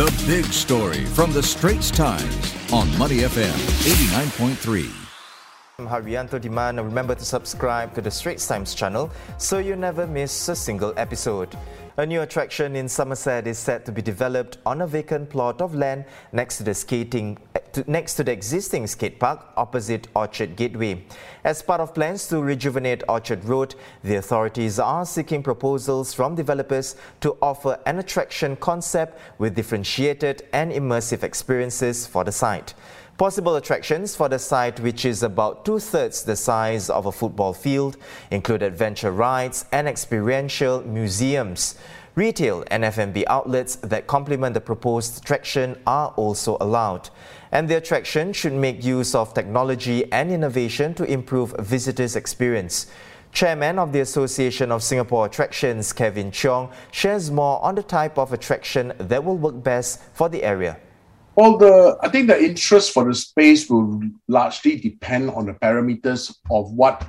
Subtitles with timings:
[0.00, 3.52] The big story from the Straits Times on Money FM
[3.84, 4.90] 89.3.
[5.78, 6.82] I'm Hairianto Diman.
[6.82, 11.54] Remember to subscribe to the Straits Times channel so you never miss a single episode.
[12.00, 15.74] A new attraction in Somerset is set to be developed on a vacant plot of
[15.74, 17.36] land next to the skating
[17.86, 21.04] next to the existing skate park opposite Orchard Gateway.
[21.44, 26.96] As part of plans to rejuvenate Orchard Road, the authorities are seeking proposals from developers
[27.20, 32.72] to offer an attraction concept with differentiated and immersive experiences for the site.
[33.20, 37.98] Possible attractions for the site, which is about two-thirds the size of a football field,
[38.30, 41.74] include adventure rides and experiential museums.
[42.16, 47.08] Retail and F&B outlets that complement the proposed attraction are also allowed.
[47.52, 52.86] And the attraction should make use of technology and innovation to improve visitors' experience.
[53.32, 58.32] Chairman of the Association of Singapore Attractions, Kevin Cheong, shares more on the type of
[58.32, 60.78] attraction that will work best for the area.
[61.36, 66.34] Well, the I think the interest for the space will largely depend on the parameters
[66.50, 67.06] of what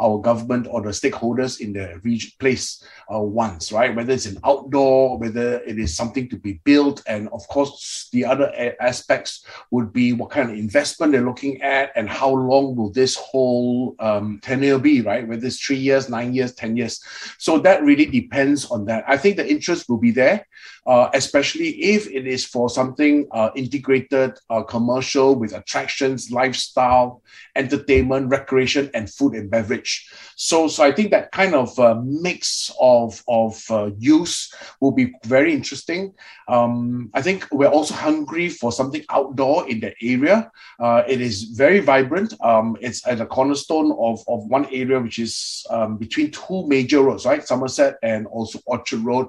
[0.00, 3.94] our government or the stakeholders in the region place uh, wants, right?
[3.94, 8.24] Whether it's an outdoor, whether it is something to be built, and of course the
[8.24, 12.76] other a- aspects would be what kind of investment they're looking at and how long
[12.76, 15.26] will this whole um, tenure be, right?
[15.26, 17.00] Whether it's three years, nine years, ten years.
[17.38, 19.04] So that really depends on that.
[19.06, 20.46] I think the interest will be there,
[20.88, 27.22] uh, especially if it is for something uh, integrated, uh, commercial with attractions, lifestyle,
[27.56, 30.10] entertainment, recreation, and food and beverage.
[30.34, 35.14] So, so I think that kind of uh, mix of of uh, use will be
[35.26, 36.14] very interesting.
[36.48, 40.50] Um, I think we're also hungry for something outdoor in the area.
[40.80, 42.32] Uh, it is very vibrant.
[42.40, 47.02] Um, it's at the cornerstone of, of one area which is um, between two major
[47.02, 47.46] roads, right?
[47.46, 49.28] Somerset and also Orchard Road.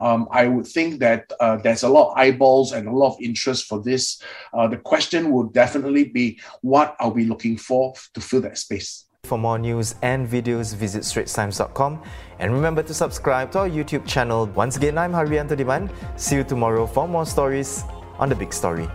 [0.00, 3.20] Um, I would think that uh, there's a lot of eyeballs and a lot of
[3.20, 4.22] interest for this.
[4.52, 9.06] Uh, the question would definitely be what are we looking for to fill that space?
[9.24, 12.02] For more news and videos, visit straitstimes.com
[12.38, 14.46] and remember to subscribe to our YouTube channel.
[14.54, 15.90] Once again, I'm Hairianto Diman.
[16.18, 17.84] See you tomorrow for more stories
[18.18, 18.88] on The Big Story.